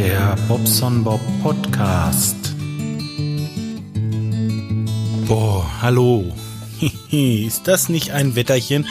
[0.00, 2.54] Der Bobson Bob Podcast.
[5.26, 6.34] Boah, hallo.
[7.10, 8.86] Ist das nicht ein Wetterchen?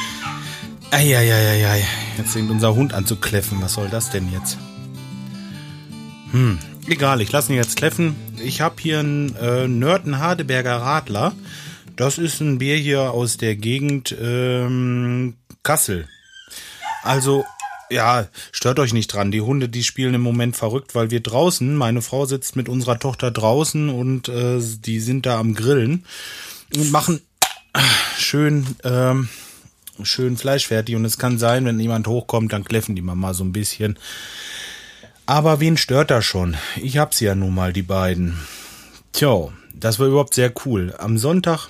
[0.91, 1.83] Eieieiei.
[2.15, 3.59] Jetzt fängt unser Hund an zu kläffen.
[3.59, 4.59] Was soll das denn jetzt?
[6.29, 8.15] Hm, egal, ich lasse ihn jetzt kläffen.
[8.43, 11.33] Ich habe hier einen äh, Nörten Hadeberger Radler.
[11.95, 16.07] Das ist ein Bier hier aus der Gegend ähm, Kassel.
[17.01, 17.45] Also,
[17.89, 19.31] ja, stört euch nicht dran.
[19.31, 22.99] Die Hunde, die spielen im Moment verrückt, weil wir draußen, meine Frau sitzt mit unserer
[22.99, 26.05] Tochter draußen und äh, die sind da am Grillen
[26.75, 27.21] und machen
[28.17, 29.29] schön, ähm,
[30.03, 30.95] schön Fleisch fertig.
[30.95, 33.97] Und es kann sein, wenn jemand hochkommt, dann kläffen die mal so ein bisschen.
[35.25, 36.57] Aber wen stört das schon?
[36.81, 38.39] Ich hab's ja nun mal, die beiden.
[39.13, 40.95] Tja, das war überhaupt sehr cool.
[40.97, 41.67] Am Sonntag,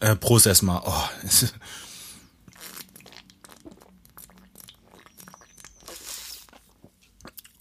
[0.00, 0.82] äh, Prost erstmal.
[0.84, 1.08] Oh,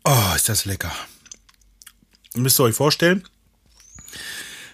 [0.06, 0.92] oh, ist das lecker.
[2.36, 3.24] Müsst ihr euch vorstellen,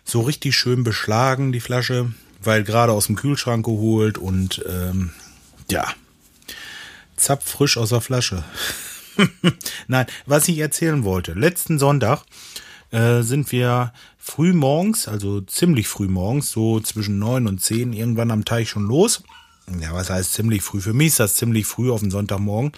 [0.04, 5.12] so richtig schön beschlagen, die Flasche, weil gerade aus dem Kühlschrank geholt und ähm,
[5.70, 5.88] ja,
[7.16, 8.44] zapfrisch aus der Flasche.
[9.88, 11.34] Nein, was ich erzählen wollte.
[11.34, 12.24] Letzten Sonntag
[12.92, 18.32] äh, sind wir früh morgens, also ziemlich früh morgens, so zwischen neun und zehn, irgendwann
[18.32, 19.24] am Teich schon los.
[19.80, 20.82] Ja, was heißt ziemlich früh?
[20.82, 22.74] Für mich ist das ziemlich früh auf den Sonntagmorgen.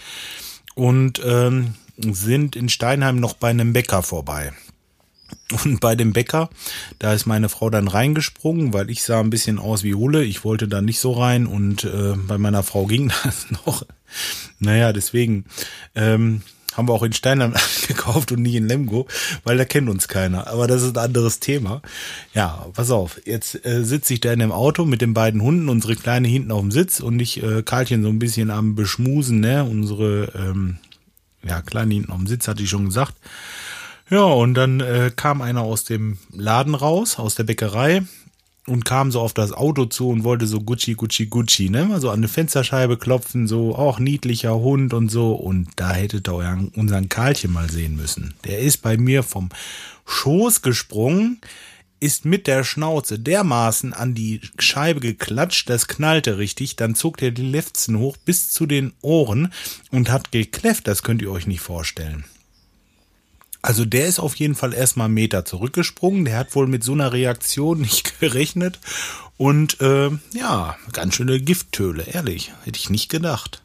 [0.76, 4.54] Und ähm, sind in Steinheim noch bei einem Bäcker vorbei.
[5.64, 6.50] Und bei dem Bäcker,
[7.00, 10.24] da ist meine Frau dann reingesprungen, weil ich sah ein bisschen aus wie Hulle.
[10.24, 13.86] Ich wollte da nicht so rein und äh, bei meiner Frau ging das noch.
[14.60, 15.46] Naja, deswegen
[15.96, 16.42] ähm,
[16.74, 17.54] haben wir auch in Steinheim
[17.88, 19.08] gekauft und nicht in Lemgo,
[19.44, 20.48] weil da kennt uns keiner.
[20.48, 21.82] Aber das ist ein anderes Thema.
[22.34, 23.22] Ja, pass auf.
[23.26, 26.52] Jetzt äh, sitze ich da in dem Auto mit den beiden Hunden, unsere Kleine hinten
[26.52, 29.64] auf dem Sitz und ich äh, Karlchen so ein bisschen am Beschmusen, ne?
[29.64, 30.78] Unsere ähm,
[31.48, 33.16] ja, Kleine hinten dem Sitz, hatte ich schon gesagt.
[34.10, 38.04] Ja, und dann äh, kam einer aus dem Laden raus, aus der Bäckerei
[38.68, 41.90] und kam so auf das Auto zu und wollte so Gucci, Gucci, Gucci, ne?
[41.92, 45.34] Also an eine Fensterscheibe klopfen, so auch niedlicher Hund und so.
[45.34, 48.34] Und da hättet ihr euren, unseren Karlchen mal sehen müssen.
[48.46, 49.50] Der ist bei mir vom
[50.06, 51.40] Schoß gesprungen,
[52.04, 57.32] ist mit der Schnauze dermaßen an die Scheibe geklatscht, das knallte richtig, dann zog der
[57.32, 59.54] die Lefzen hoch bis zu den Ohren
[59.90, 62.26] und hat gekläfft, das könnt ihr euch nicht vorstellen.
[63.62, 66.26] Also der ist auf jeden Fall erstmal einen Meter zurückgesprungen.
[66.26, 68.80] Der hat wohl mit so einer Reaktion nicht gerechnet.
[69.38, 72.52] Und äh, ja, ganz schöne Gifttöle, ehrlich.
[72.66, 73.64] Hätte ich nicht gedacht.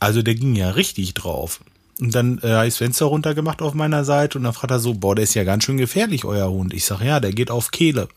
[0.00, 1.60] Also der ging ja richtig drauf.
[2.00, 4.80] Und dann äh, habe ich das Fenster runtergemacht auf meiner Seite und dann fragt er
[4.80, 6.72] so, boah, der ist ja ganz schön gefährlich, euer Hund.
[6.72, 8.08] Ich sag, ja, der geht auf Kehle.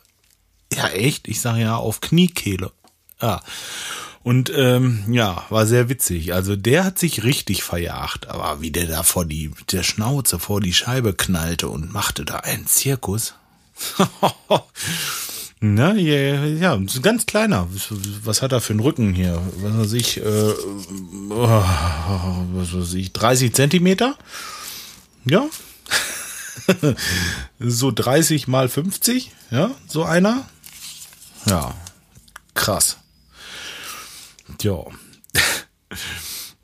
[0.74, 1.28] Ja, echt?
[1.28, 2.72] Ich sag, ja, auf Kniekehle.
[3.22, 3.42] Ja.
[4.24, 6.34] Und ähm, ja, war sehr witzig.
[6.34, 10.62] Also der hat sich richtig verjagt, aber wie der da vor die der Schnauze vor
[10.62, 13.36] die Scheibe knallte und machte da einen Zirkus.
[15.62, 17.68] Na, ja, ja, ganz kleiner.
[18.24, 19.42] Was hat er für einen Rücken hier?
[19.58, 20.54] Was weiß ich, äh,
[22.54, 24.18] was weiß ich, 30 Zentimeter?
[25.24, 25.46] Ja.
[27.60, 30.46] so 30 mal 50, ja, so einer.
[31.46, 31.74] Ja,
[32.54, 32.98] krass.
[34.62, 34.84] Ja.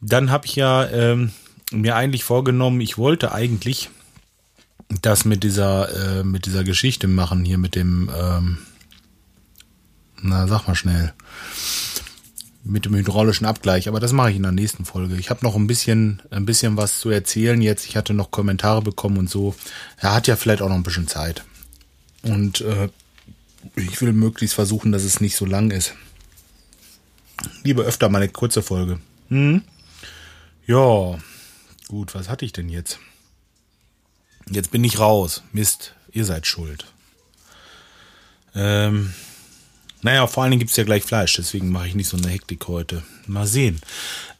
[0.02, 1.32] Dann habe ich ja ähm,
[1.72, 3.90] mir eigentlich vorgenommen, ich wollte eigentlich
[5.02, 8.58] das mit dieser äh, mit dieser Geschichte machen hier mit dem ähm,
[10.22, 11.14] na sag mal schnell
[12.64, 15.16] mit dem hydraulischen Abgleich, aber das mache ich in der nächsten Folge.
[15.16, 17.86] Ich habe noch ein bisschen ein bisschen was zu erzählen jetzt.
[17.88, 19.56] Ich hatte noch Kommentare bekommen und so.
[19.98, 21.44] Er hat ja vielleicht auch noch ein bisschen Zeit.
[22.22, 22.90] Und äh,
[23.76, 25.96] ich will möglichst versuchen, dass es nicht so lang ist.
[27.64, 29.00] Lieber öfter mal eine kurze Folge.
[29.30, 29.64] Hm?
[30.68, 31.18] Ja,
[31.88, 33.00] gut, was hatte ich denn jetzt?
[34.50, 35.44] Jetzt bin ich raus.
[35.52, 36.86] Mist, ihr seid schuld.
[38.54, 39.14] Ähm,
[40.02, 42.68] naja, vor allen Dingen gibt's ja gleich Fleisch, deswegen mache ich nicht so eine Hektik
[42.68, 43.04] heute.
[43.28, 43.82] Mal sehen.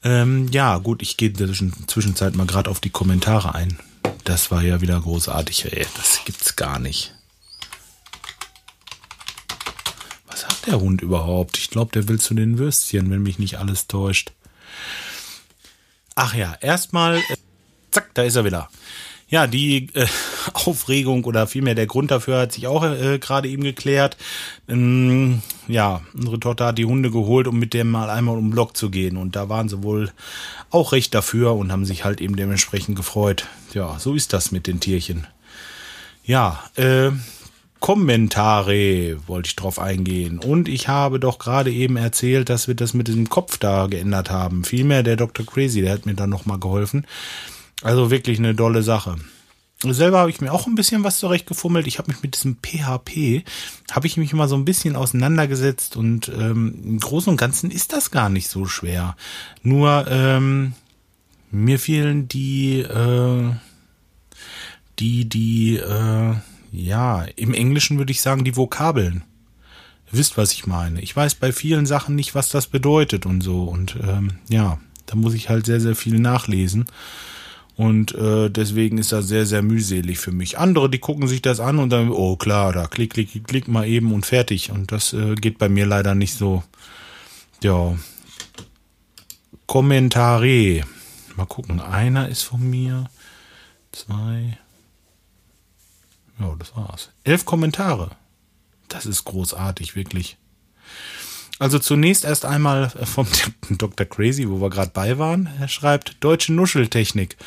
[0.04, 1.50] Ähm, ja, gut, ich gehe in der
[1.88, 3.78] Zwischenzeit mal gerade auf die Kommentare ein.
[4.24, 5.86] Das war ja wieder großartig, ey.
[5.98, 7.14] Das gibt's gar nicht.
[10.28, 11.58] Was hat der Hund überhaupt?
[11.58, 14.32] Ich glaube, der will zu den Würstchen, wenn mich nicht alles täuscht.
[16.16, 17.38] Ach ja, erstmal, äh,
[17.92, 18.70] zack, da ist er wieder.
[19.28, 20.08] Ja, die äh,
[20.54, 24.18] Aufregung oder vielmehr der Grund dafür hat sich auch äh, gerade eben geklärt.
[24.68, 28.52] Ähm, ja, unsere Tochter hat die Hunde geholt, um mit dem mal einmal um den
[28.52, 29.18] Block zu gehen.
[29.18, 30.12] Und da waren sie wohl
[30.70, 33.48] auch recht dafür und haben sich halt eben dementsprechend gefreut.
[33.74, 35.28] Ja, so ist das mit den Tierchen.
[36.24, 37.12] Ja, äh,
[37.82, 40.38] Kommentare wollte ich drauf eingehen.
[40.38, 44.30] Und ich habe doch gerade eben erzählt, dass wir das mit diesem Kopf da geändert
[44.30, 44.64] haben.
[44.64, 45.46] Vielmehr der Dr.
[45.46, 47.08] Crazy, der hat mir da nochmal geholfen.
[47.82, 49.16] Also wirklich eine dolle Sache.
[49.84, 51.88] Selber habe ich mir auch ein bisschen was zurechtgefummelt.
[51.88, 53.44] Ich habe mich mit diesem PHP,
[53.92, 57.94] habe ich mich immer so ein bisschen auseinandergesetzt und ähm, im Großen und Ganzen ist
[57.94, 59.16] das gar nicht so schwer.
[59.64, 60.74] Nur ähm,
[61.50, 63.52] mir fehlen die, äh,
[65.00, 66.36] die, die, äh,
[66.72, 69.24] ja, im Englischen würde ich sagen, die Vokabeln.
[70.12, 71.02] Wisst, was ich meine.
[71.02, 73.64] Ich weiß bei vielen Sachen nicht, was das bedeutet und so.
[73.64, 76.86] Und ähm, ja, da muss ich halt sehr, sehr viel nachlesen.
[77.82, 80.60] Und äh, deswegen ist das sehr, sehr mühselig für mich.
[80.60, 83.88] Andere, die gucken sich das an und dann, oh klar, da klick, klick, klick mal
[83.88, 84.70] eben und fertig.
[84.70, 86.62] Und das äh, geht bei mir leider nicht so.
[87.64, 87.98] Ja.
[89.66, 90.84] Kommentare.
[91.36, 91.80] Mal gucken.
[91.80, 93.10] Einer ist von mir.
[93.92, 94.60] Zwei.
[96.40, 97.10] Ja, das war's.
[97.24, 98.12] Elf Kommentare.
[98.90, 100.38] Das ist großartig, wirklich.
[101.62, 103.28] Also zunächst erst einmal vom
[103.70, 104.08] Dr.
[104.08, 105.48] Crazy, wo wir gerade bei waren.
[105.60, 107.38] Er schreibt, deutsche Nuscheltechnik.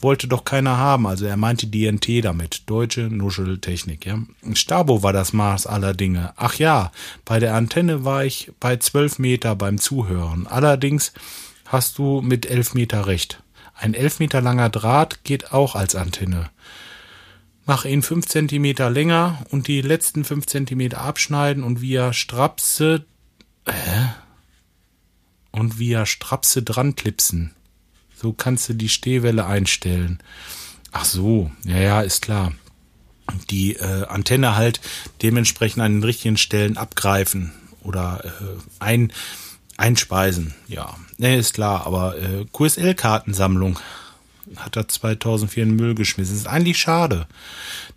[0.00, 1.06] Wollte doch keiner haben.
[1.06, 2.62] Also er meinte DNT damit.
[2.64, 4.20] Deutsche Nuscheltechnik, ja.
[4.54, 6.32] Stabo war das Maß aller Dinge.
[6.36, 6.92] Ach ja,
[7.26, 10.46] bei der Antenne war ich bei zwölf Meter beim Zuhören.
[10.46, 11.12] Allerdings
[11.66, 13.42] hast du mit elf Meter recht.
[13.74, 16.48] Ein elf Meter langer Draht geht auch als Antenne.
[17.66, 23.04] Mach ihn fünf Zentimeter länger und die letzten fünf Zentimeter abschneiden und via Strapse
[23.70, 24.08] Hä?
[25.50, 27.54] Und via Strapse dran klipsen.
[28.14, 30.18] So kannst du die Stehwelle einstellen.
[30.92, 32.52] Ach so, ja, ja, ist klar.
[33.50, 34.80] Die äh, Antenne halt
[35.22, 38.30] dementsprechend an den richtigen Stellen abgreifen oder äh,
[38.78, 39.12] ein,
[39.76, 40.54] einspeisen.
[40.66, 41.86] Ja, ne, ist klar.
[41.86, 43.78] Aber äh, QSL-Kartensammlung
[44.56, 46.36] hat er 2004 in den Müll geschmissen.
[46.36, 47.26] Ist eigentlich schade,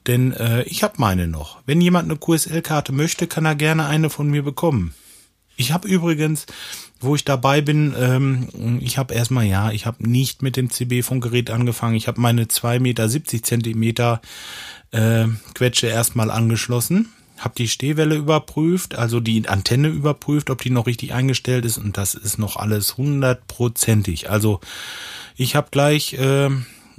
[0.07, 1.59] denn äh, ich habe meine noch.
[1.65, 4.94] Wenn jemand eine QSL-Karte möchte, kann er gerne eine von mir bekommen.
[5.56, 6.45] Ich habe übrigens,
[7.00, 11.50] wo ich dabei bin, ähm, ich habe erstmal, ja, ich habe nicht mit dem CB-Funkgerät
[11.50, 11.95] angefangen.
[11.95, 13.09] Ich habe meine 2,70 Meter
[13.44, 14.21] Zentimeter
[14.92, 20.88] äh, Quetsche erstmal angeschlossen, habe die Stehwelle überprüft, also die Antenne überprüft, ob die noch
[20.88, 24.30] richtig eingestellt ist und das ist noch alles hundertprozentig.
[24.30, 24.59] Also
[25.36, 26.13] ich habe gleich...
[26.13, 26.50] Äh,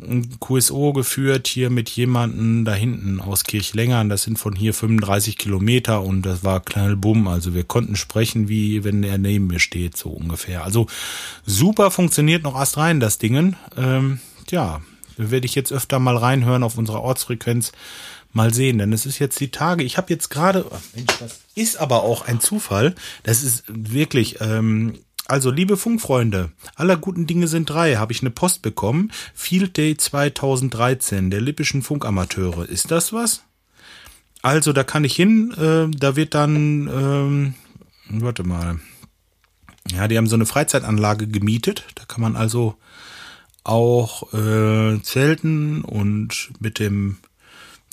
[0.02, 4.08] ein QSO geführt hier mit jemanden da hinten aus Kirchlängern.
[4.08, 7.28] Das sind von hier 35 Kilometer und das war knallbumm.
[7.28, 10.64] Also wir konnten sprechen, wie wenn er neben mir steht, so ungefähr.
[10.64, 10.86] Also
[11.46, 13.56] super funktioniert noch erst rein, das Dingen.
[13.76, 14.20] Ähm,
[14.50, 14.80] ja,
[15.16, 17.72] werde ich jetzt öfter mal reinhören auf unserer Ortsfrequenz.
[18.34, 19.84] Mal sehen, denn es ist jetzt die Tage.
[19.84, 20.64] Ich habe jetzt gerade,
[20.94, 22.94] Mensch, das ist aber auch ein Zufall.
[23.24, 24.94] Das ist wirklich, ähm,
[25.26, 29.12] also, liebe Funkfreunde, aller guten Dinge sind drei, habe ich eine Post bekommen.
[29.34, 32.68] Field Day 2013 der Lippischen Funkamateure.
[32.68, 33.44] Ist das was?
[34.42, 37.54] Also, da kann ich hin, äh, da wird dann, ähm,
[38.08, 38.80] warte mal.
[39.90, 41.84] Ja, die haben so eine Freizeitanlage gemietet.
[41.94, 42.76] Da kann man also
[43.64, 47.18] auch äh, zelten und mit dem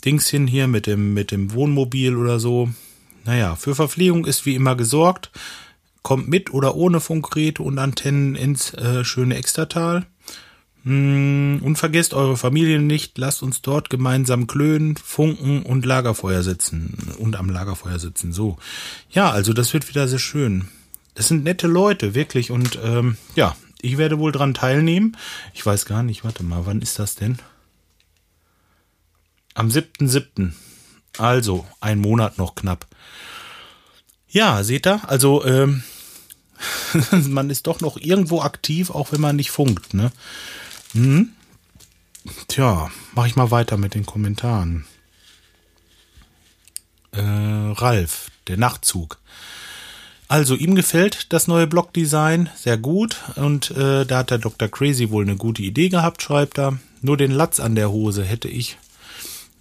[0.03, 2.69] Dingschen hier, mit dem, mit dem Wohnmobil oder so.
[3.25, 5.31] Naja, für Verpflegung ist wie immer gesorgt.
[6.01, 10.05] Kommt mit oder ohne Funkgeräte und Antennen ins äh, schöne Extertal.
[10.83, 16.97] Mm, und vergesst eure Familie nicht, lasst uns dort gemeinsam klönen, funken und Lagerfeuer sitzen.
[17.17, 18.57] Und am Lagerfeuer sitzen, so.
[19.09, 20.67] Ja, also das wird wieder sehr schön.
[21.15, 22.49] Das sind nette Leute, wirklich.
[22.49, 25.17] Und ähm, ja, ich werde wohl dran teilnehmen.
[25.53, 27.37] Ich weiß gar nicht, warte mal, wann ist das denn?
[29.53, 30.53] Am 7.7.
[31.17, 32.87] Also, ein Monat noch knapp.
[34.29, 35.01] Ja, seht ihr?
[35.09, 35.83] Also, ähm,
[37.11, 40.11] man ist doch noch irgendwo aktiv, auch wenn man nicht funkt, ne?
[40.93, 41.29] Hm?
[42.47, 44.85] Tja, mach ich mal weiter mit den Kommentaren.
[47.11, 49.17] Äh, Ralf, der Nachtzug.
[50.27, 54.67] Also, ihm gefällt das neue Blockdesign sehr gut und äh, da hat der Dr.
[54.67, 56.77] Crazy wohl eine gute Idee gehabt, schreibt er.
[57.01, 58.77] Nur den Latz an der Hose hätte ich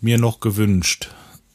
[0.03, 1.09] mir noch gewünscht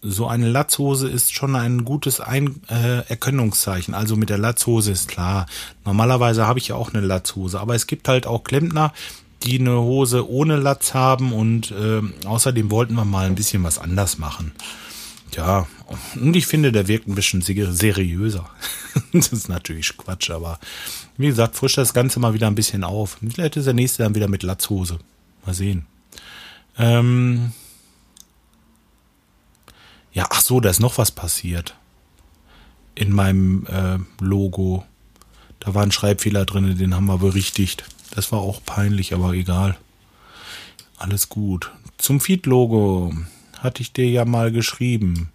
[0.03, 3.93] so eine Latzhose ist schon ein gutes ein äh, Erkennungszeichen.
[3.93, 5.45] Also mit der Latzhose ist klar.
[5.85, 8.93] Normalerweise habe ich ja auch eine Latzhose, aber es gibt halt auch Klempner,
[9.43, 13.79] die eine Hose ohne Latz haben und äh, außerdem wollten wir mal ein bisschen was
[13.79, 14.51] anders machen.
[15.35, 15.67] Ja,
[16.15, 18.49] und ich finde, der wirkt ein bisschen seriöser.
[19.13, 20.59] das ist natürlich Quatsch, aber
[21.17, 23.17] wie gesagt, frischt das Ganze mal wieder ein bisschen auf.
[23.33, 24.99] Vielleicht ist der nächste dann wieder mit Latzhose.
[25.45, 25.85] Mal sehen.
[26.77, 27.51] Ähm,
[30.13, 31.75] ja, ach so, da ist noch was passiert.
[32.95, 34.85] In meinem äh, Logo.
[35.59, 37.83] Da war ein Schreibfehler drin, den haben wir berichtigt.
[38.11, 39.77] Das war auch peinlich, aber egal.
[40.97, 41.71] Alles gut.
[41.97, 43.13] Zum Feed-Logo
[43.59, 45.29] hatte ich dir ja mal geschrieben.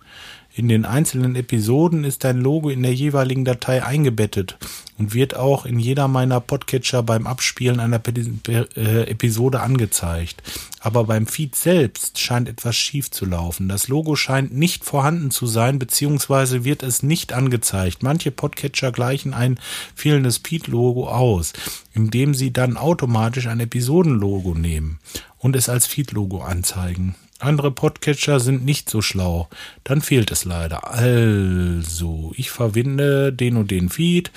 [0.58, 4.58] In den einzelnen Episoden ist dein Logo in der jeweiligen Datei eingebettet
[4.98, 8.02] und wird auch in jeder meiner Podcatcher beim Abspielen einer
[8.48, 10.42] äh, Episode angezeigt.
[10.80, 13.68] Aber beim Feed selbst scheint etwas schief zu laufen.
[13.68, 18.02] Das Logo scheint nicht vorhanden zu sein, beziehungsweise wird es nicht angezeigt.
[18.02, 19.60] Manche Podcatcher gleichen ein
[19.94, 21.52] fehlendes Feed-Logo aus,
[21.94, 24.98] indem sie dann automatisch ein Episodenlogo nehmen
[25.36, 27.14] und es als Feed-Logo anzeigen.
[27.38, 29.48] Andere Podcatcher sind nicht so schlau.
[29.84, 30.92] Dann fehlt es leider.
[30.92, 34.32] Also, ich verwende den und den Feed.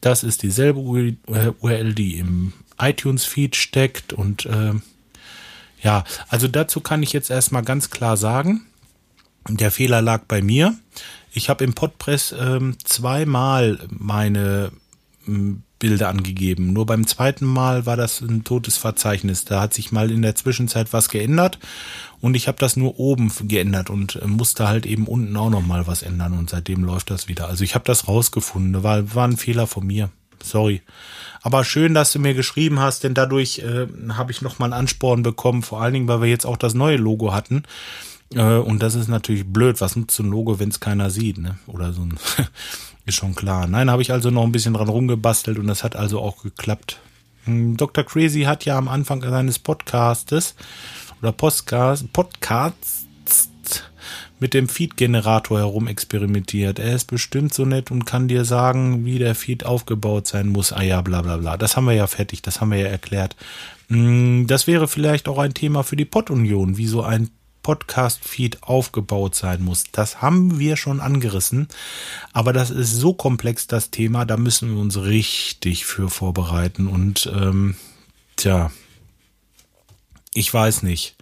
[0.00, 4.12] Das ist dieselbe URL, die im iTunes-Feed steckt.
[4.12, 4.72] Und äh,
[5.82, 8.66] ja, also dazu kann ich jetzt erstmal ganz klar sagen,
[9.48, 10.74] der Fehler lag bei mir.
[11.32, 14.70] Ich habe im Podpress äh, zweimal meine
[15.78, 16.72] Bilder angegeben.
[16.72, 19.44] Nur beim zweiten Mal war das ein totes Verzeichnis.
[19.44, 21.58] Da hat sich mal in der Zwischenzeit was geändert
[22.20, 25.66] und ich habe das nur oben geändert und äh, musste halt eben unten auch noch
[25.66, 27.48] mal was ändern und seitdem läuft das wieder.
[27.48, 28.82] Also ich habe das rausgefunden.
[28.82, 30.10] War, war ein Fehler von mir.
[30.42, 30.82] Sorry.
[31.42, 34.74] Aber schön, dass du mir geschrieben hast, denn dadurch äh, habe ich noch mal einen
[34.74, 37.64] Ansporn bekommen, vor allen Dingen, weil wir jetzt auch das neue Logo hatten.
[38.34, 39.80] Äh, und das ist natürlich blöd.
[39.80, 41.58] Was nutzt so ein Logo, wenn es keiner sieht, ne?
[41.66, 42.16] Oder so ein
[43.06, 43.66] Ist schon klar.
[43.66, 47.00] Nein, habe ich also noch ein bisschen dran rumgebastelt und das hat also auch geklappt.
[47.44, 48.04] Hm, Dr.
[48.04, 50.54] Crazy hat ja am Anfang seines Podcastes
[51.20, 53.04] oder Podcast, Podcasts
[54.40, 56.78] mit dem Feed-Generator herum experimentiert.
[56.78, 60.72] Er ist bestimmt so nett und kann dir sagen, wie der Feed aufgebaut sein muss.
[60.72, 61.56] Ah ja, bla bla bla.
[61.56, 63.36] Das haben wir ja fertig, das haben wir ja erklärt.
[63.88, 67.30] Hm, das wäre vielleicht auch ein Thema für die Pod-Union, wie so ein
[67.64, 69.82] Podcast-Feed aufgebaut sein muss.
[69.90, 71.66] Das haben wir schon angerissen,
[72.32, 77.28] aber das ist so komplex, das Thema, da müssen wir uns richtig für vorbereiten und
[77.34, 77.74] ähm,
[78.36, 78.70] tja,
[80.32, 81.16] ich weiß nicht.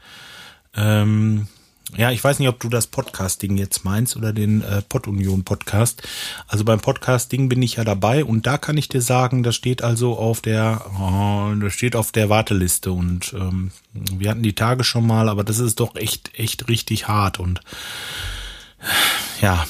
[0.74, 1.48] Ähm,
[1.96, 6.02] ja, ich weiß nicht, ob du das Podcasting jetzt meinst oder den äh, Podunion Podcast.
[6.46, 9.82] Also beim Podcasting bin ich ja dabei und da kann ich dir sagen, das steht
[9.82, 14.84] also auf der, oh, das steht auf der Warteliste und ähm, wir hatten die Tage
[14.84, 17.60] schon mal, aber das ist doch echt, echt richtig hart und
[19.40, 19.66] ja,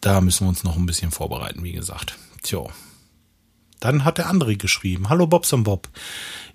[0.00, 2.16] da müssen wir uns noch ein bisschen vorbereiten, wie gesagt.
[2.42, 2.64] Tja.
[3.80, 5.10] Dann hat der andere geschrieben.
[5.10, 5.88] Hallo Bobson Bob.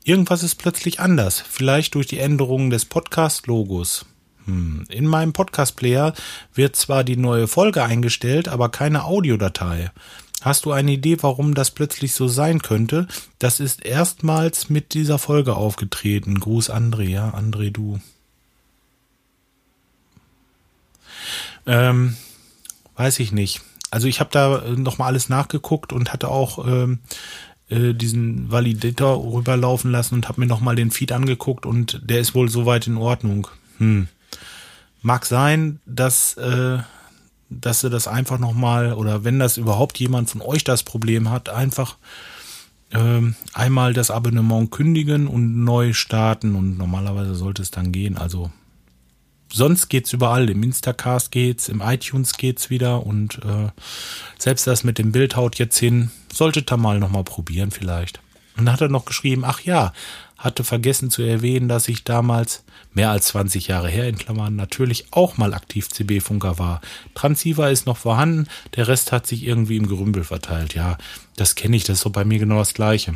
[0.04, 1.40] Irgendwas ist plötzlich anders.
[1.40, 4.06] Vielleicht durch die Änderungen des Podcast-Logos.
[4.46, 4.86] Hm.
[4.90, 6.14] In meinem Podcast-Player
[6.54, 9.92] wird zwar die neue Folge eingestellt, aber keine Audiodatei.
[10.42, 13.08] Hast du eine Idee, warum das plötzlich so sein könnte?
[13.38, 16.40] Das ist erstmals mit dieser Folge aufgetreten.
[16.40, 18.00] Gruß André, ja, André, du.
[21.68, 22.18] Ähm,
[22.96, 23.62] weiß ich nicht.
[23.92, 27.00] Also ich habe da nochmal alles nachgeguckt und hatte auch ähm,
[27.70, 32.34] äh, diesen Validator rüberlaufen lassen und habe mir nochmal den Feed angeguckt und der ist
[32.34, 33.48] wohl soweit in Ordnung.
[33.78, 34.08] Hm.
[35.02, 36.80] Mag sein, dass, äh,
[37.50, 41.50] dass sie das einfach nochmal, oder wenn das überhaupt jemand von euch das Problem hat,
[41.50, 41.98] einfach
[42.92, 43.22] äh,
[43.54, 48.18] einmal das Abonnement kündigen und neu starten und normalerweise sollte es dann gehen.
[48.18, 48.52] Also
[49.52, 50.50] sonst geht's überall.
[50.50, 53.70] Im Instacast geht's, im iTunes geht's wieder und äh,
[54.38, 56.12] selbst das mit dem Bild haut jetzt hin.
[56.32, 58.22] Solltet ihr mal nochmal probieren vielleicht.
[58.58, 59.94] Und dann hat er noch geschrieben, ach ja,
[60.42, 65.06] hatte vergessen zu erwähnen, dass ich damals, mehr als 20 Jahre her in Klammern, natürlich
[65.12, 66.82] auch mal aktiv CB-Funker war.
[67.14, 70.74] Transceiver ist noch vorhanden, der Rest hat sich irgendwie im Gerümpel verteilt.
[70.74, 70.98] Ja,
[71.36, 73.16] das kenne ich, das ist so bei mir genau das Gleiche.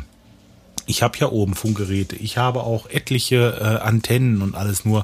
[0.88, 5.00] Ich habe ja oben Funkgeräte, ich habe auch etliche äh, Antennen und alles nur.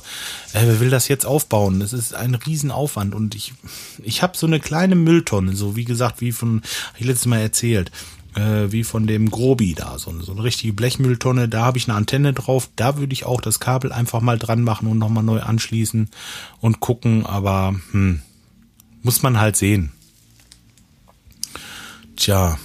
[0.52, 1.80] Äh, wer will das jetzt aufbauen?
[1.80, 3.52] Das ist ein Riesenaufwand und ich,
[4.00, 6.62] ich habe so eine kleine Mülltonne, so wie gesagt, wie von,
[6.98, 7.90] ich letztes Mal erzählt
[8.34, 11.48] äh, wie von dem Grobi da, so, so eine richtige Blechmülltonne.
[11.48, 12.70] Da habe ich eine Antenne drauf.
[12.76, 16.10] Da würde ich auch das Kabel einfach mal dran machen und nochmal neu anschließen
[16.60, 17.26] und gucken.
[17.26, 18.22] Aber hm,
[19.02, 19.92] muss man halt sehen.
[22.16, 22.58] Tja,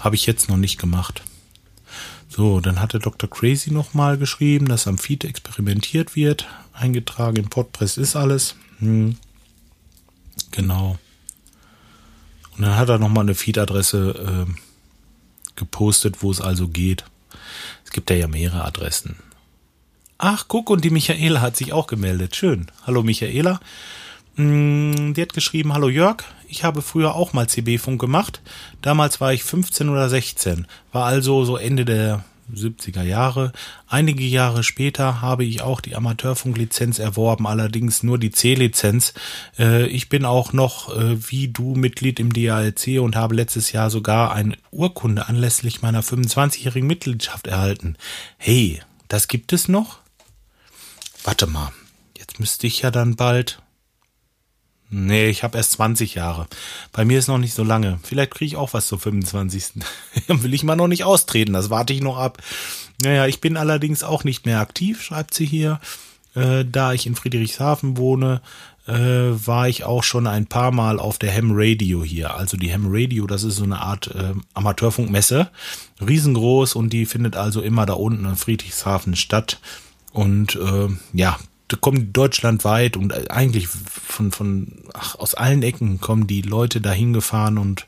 [0.00, 1.22] habe ich jetzt noch nicht gemacht.
[2.28, 3.30] So, dann hat der Dr.
[3.30, 6.48] Crazy nochmal geschrieben, dass am Feed experimentiert wird.
[6.72, 8.56] Eingetragen im Podpress ist alles.
[8.80, 9.16] Hm.
[10.50, 10.98] Genau.
[12.56, 14.63] Und dann hat er nochmal eine Feed-Adresse äh,
[15.56, 17.04] gepostet, wo es also geht.
[17.84, 19.16] Es gibt ja, mehrere Adressen.
[20.18, 22.36] Ach, guck, und die Michaela hat sich auch gemeldet.
[22.36, 22.66] Schön.
[22.86, 23.60] Hallo Michaela.
[24.36, 28.40] Mm, die hat geschrieben, hallo Jörg, ich habe früher auch mal CB-Funk gemacht.
[28.82, 33.52] Damals war ich 15 oder 16, war also so Ende der 70er Jahre.
[33.86, 39.14] Einige Jahre später habe ich auch die Amateurfunklizenz erworben, allerdings nur die C-Lizenz.
[39.58, 43.90] Äh, ich bin auch noch äh, wie du Mitglied im DALC und habe letztes Jahr
[43.90, 47.96] sogar eine Urkunde anlässlich meiner 25-jährigen Mitgliedschaft erhalten.
[48.36, 49.98] Hey, das gibt es noch?
[51.22, 51.72] Warte mal,
[52.18, 53.62] jetzt müsste ich ja dann bald
[54.90, 56.46] Nee, ich habe erst 20 Jahre.
[56.92, 57.98] Bei mir ist noch nicht so lange.
[58.02, 59.82] Vielleicht kriege ich auch was zur 25.
[60.28, 62.42] Dann will ich mal noch nicht austreten, das warte ich noch ab.
[63.02, 65.80] Naja, ich bin allerdings auch nicht mehr aktiv, schreibt sie hier.
[66.34, 68.40] Äh, da ich in Friedrichshafen wohne,
[68.86, 72.34] äh, war ich auch schon ein paar Mal auf der Ham Radio hier.
[72.34, 75.48] Also die Ham Radio, das ist so eine Art äh, Amateurfunkmesse.
[76.06, 79.60] Riesengroß und die findet also immer da unten in Friedrichshafen statt.
[80.12, 81.38] Und äh, ja,
[81.76, 87.58] kommen deutschlandweit und eigentlich von, von ach, aus allen Ecken kommen die Leute dahin gefahren
[87.58, 87.86] und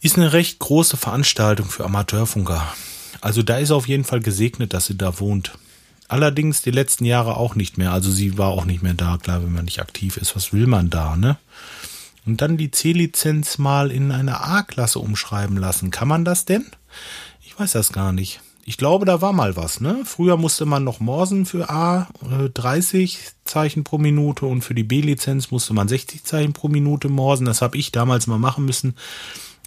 [0.00, 2.66] ist eine recht große Veranstaltung für Amateurfunker.
[3.20, 5.52] Also da ist auf jeden Fall gesegnet, dass sie da wohnt.
[6.08, 7.92] Allerdings die letzten Jahre auch nicht mehr.
[7.92, 9.18] Also sie war auch nicht mehr da.
[9.18, 11.36] Klar, wenn man nicht aktiv ist, was will man da, ne?
[12.26, 15.90] Und dann die C-Lizenz mal in eine A-Klasse umschreiben lassen.
[15.90, 16.66] Kann man das denn?
[17.44, 18.40] Ich weiß das gar nicht.
[18.64, 20.02] Ich glaube, da war mal was, ne?
[20.04, 24.84] Früher musste man noch morsen für A äh, 30 Zeichen pro Minute und für die
[24.84, 27.46] B-Lizenz musste man 60 Zeichen pro Minute morsen.
[27.46, 28.94] Das habe ich damals mal machen müssen.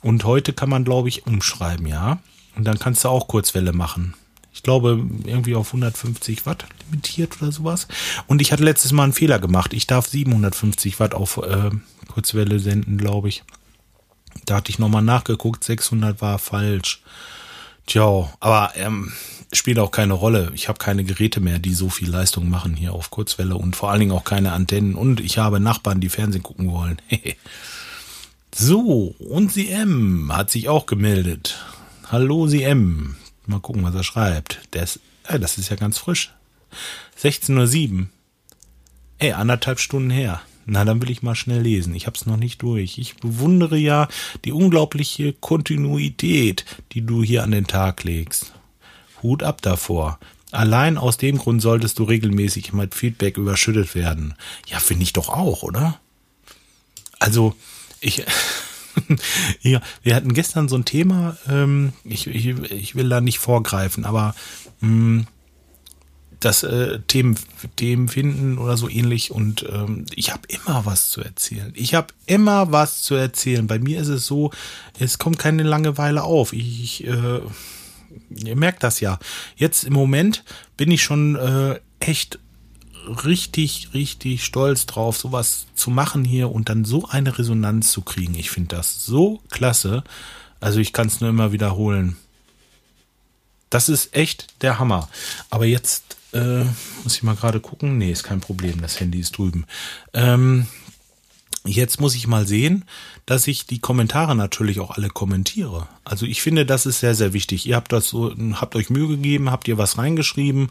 [0.01, 2.19] Und heute kann man, glaube ich, umschreiben, ja.
[2.55, 4.13] Und dann kannst du auch Kurzwelle machen
[4.53, 7.87] ich glaube, irgendwie auf 150 Watt limitiert oder sowas.
[8.27, 9.73] Und ich hatte letztes Mal einen Fehler gemacht.
[9.73, 11.71] Ich darf 750 Watt auf äh,
[12.07, 13.43] Kurzwelle senden, glaube ich.
[14.45, 17.01] Da hatte ich nochmal nachgeguckt, 600 war falsch.
[17.85, 19.11] Tja, aber ähm,
[19.51, 20.51] spielt auch keine Rolle.
[20.55, 23.91] Ich habe keine Geräte mehr, die so viel Leistung machen hier auf Kurzwelle und vor
[23.91, 24.95] allen Dingen auch keine Antennen.
[24.95, 26.97] Und ich habe Nachbarn, die Fernsehen gucken wollen.
[28.55, 31.57] so, und sie M hat sich auch gemeldet.
[32.09, 33.15] Hallo, sie M.
[33.45, 34.61] Mal gucken, was er schreibt.
[34.73, 36.33] Ist, äh, das ist ja ganz frisch.
[37.21, 38.05] 16.07 Uhr.
[39.19, 40.41] Ey, anderthalb Stunden her.
[40.65, 41.93] Na, dann will ich mal schnell lesen.
[41.95, 42.97] Ich hab's noch nicht durch.
[42.97, 44.07] Ich bewundere ja
[44.45, 48.53] die unglaubliche Kontinuität, die du hier an den Tag legst.
[49.21, 50.19] Hut ab davor.
[50.51, 54.35] Allein aus dem Grund solltest du regelmäßig mit Feedback überschüttet werden.
[54.67, 55.99] Ja, finde ich doch auch, oder?
[57.19, 57.55] Also,
[57.99, 58.23] ich,
[59.61, 64.05] ja, wir hatten gestern so ein Thema, ähm, ich, ich, ich will da nicht vorgreifen,
[64.05, 64.35] aber
[64.81, 65.27] mh, mm,
[66.45, 67.37] das äh, Themen,
[67.75, 71.71] Themen finden oder so ähnlich und ähm, ich habe immer was zu erzählen.
[71.75, 73.67] Ich habe immer was zu erzählen.
[73.67, 74.51] Bei mir ist es so,
[74.99, 76.53] es kommt keine Langeweile auf.
[76.53, 77.41] Ich, ich äh,
[78.29, 79.19] ihr merkt das ja.
[79.55, 80.43] Jetzt im Moment
[80.77, 82.39] bin ich schon äh, echt
[83.25, 88.35] richtig, richtig stolz drauf, sowas zu machen hier und dann so eine Resonanz zu kriegen.
[88.35, 90.03] Ich finde das so klasse.
[90.59, 92.17] Also ich kann es nur immer wiederholen.
[93.69, 95.09] Das ist echt der Hammer.
[95.49, 96.65] Aber jetzt äh,
[97.03, 97.97] muss ich mal gerade gucken.
[97.97, 98.81] Nee, ist kein Problem.
[98.81, 99.65] Das Handy ist drüben.
[100.13, 100.67] Ähm,
[101.65, 102.85] jetzt muss ich mal sehen,
[103.25, 105.87] dass ich die Kommentare natürlich auch alle kommentiere.
[106.03, 107.65] Also ich finde, das ist sehr, sehr wichtig.
[107.65, 110.69] Ihr habt das so, habt euch Mühe gegeben, habt ihr was reingeschrieben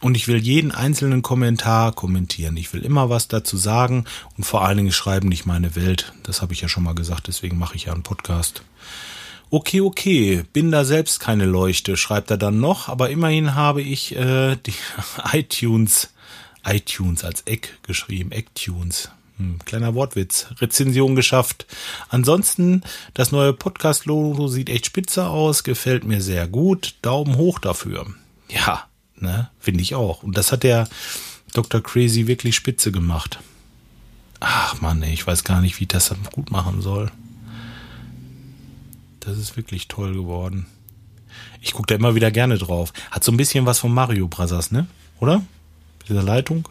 [0.00, 2.56] und ich will jeden einzelnen Kommentar kommentieren.
[2.56, 4.04] Ich will immer was dazu sagen
[4.36, 6.12] und vor allen Dingen schreiben nicht meine Welt.
[6.24, 8.62] Das habe ich ja schon mal gesagt, deswegen mache ich ja einen Podcast.
[9.50, 14.16] Okay, okay, bin da selbst keine Leuchte, schreibt er dann noch, aber immerhin habe ich
[14.16, 14.74] äh, die
[15.32, 16.10] iTunes,
[16.64, 19.10] iTunes als Eck geschrieben, Ecktunes.
[19.38, 20.46] Hm, kleiner Wortwitz.
[20.60, 21.66] Rezension geschafft.
[22.08, 22.82] Ansonsten,
[23.14, 26.94] das neue Podcast-Logo sieht echt spitze aus, gefällt mir sehr gut.
[27.02, 28.06] Daumen hoch dafür.
[28.48, 28.84] Ja,
[29.24, 29.48] Ne?
[29.58, 30.22] Finde ich auch.
[30.22, 30.88] Und das hat der
[31.52, 31.82] Dr.
[31.82, 33.38] Crazy wirklich spitze gemacht.
[34.40, 37.10] Ach man, ich weiß gar nicht, wie ich das gut machen soll.
[39.24, 40.66] Das ist wirklich toll geworden.
[41.60, 42.92] Ich gucke da immer wieder gerne drauf.
[43.10, 44.86] Hat so ein bisschen was von Mario Brothers, ne?
[45.18, 45.42] Oder?
[46.08, 46.68] Dieser Leitung.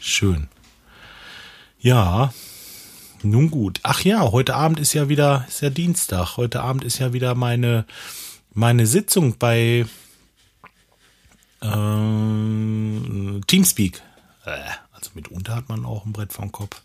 [0.00, 0.48] Schön.
[1.80, 2.32] Ja.
[3.22, 3.78] Nun gut.
[3.84, 6.36] Ach ja, heute Abend ist ja wieder, ist ja Dienstag.
[6.36, 7.86] Heute Abend ist ja wieder meine,
[8.52, 9.86] meine Sitzung bei
[11.60, 14.02] äh, Teamspeak.
[14.44, 14.58] Äh,
[14.90, 16.82] also mitunter hat man auch ein Brett vom Kopf.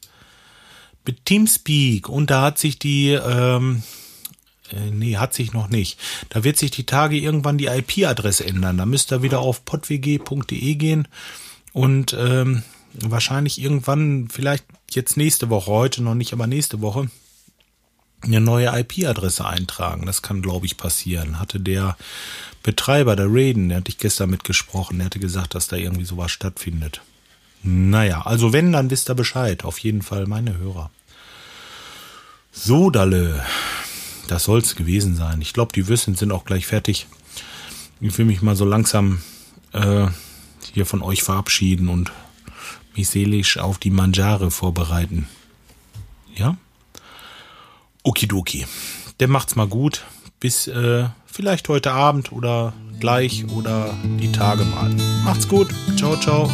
[1.07, 2.09] Mit Teamspeak.
[2.09, 3.81] Und da hat sich die, ähm,
[4.71, 5.99] äh, nee, hat sich noch nicht.
[6.29, 8.77] Da wird sich die Tage irgendwann die IP-Adresse ändern.
[8.77, 11.07] Da müsst ihr wieder auf podwg.de gehen
[11.73, 17.09] und ähm, wahrscheinlich irgendwann, vielleicht jetzt nächste Woche, heute noch nicht, aber nächste Woche,
[18.21, 20.05] eine neue IP-Adresse eintragen.
[20.05, 21.39] Das kann, glaube ich, passieren.
[21.39, 21.97] Hatte der
[22.63, 26.31] Betreiber, der Raiden, der hatte ich gestern mitgesprochen, der hatte gesagt, dass da irgendwie sowas
[26.31, 27.01] stattfindet.
[27.63, 29.63] Naja, also wenn, dann wisst ihr Bescheid.
[29.63, 30.89] Auf jeden Fall meine Hörer.
[32.59, 33.43] So, Dalle.
[34.27, 35.41] Das soll's gewesen sein.
[35.41, 37.07] Ich glaube, die Würstchen sind auch gleich fertig.
[38.01, 39.21] Ich will mich mal so langsam
[39.71, 40.07] äh,
[40.73, 42.11] hier von euch verabschieden und
[42.95, 45.27] mich seelisch auf die Manjare vorbereiten.
[46.35, 46.57] Ja?
[48.03, 48.65] Okidoki.
[49.19, 50.05] Der macht's mal gut.
[50.39, 54.89] Bis äh, vielleicht heute Abend oder gleich oder die Tage mal.
[55.23, 55.69] Macht's gut.
[55.95, 56.51] Ciao, ciao.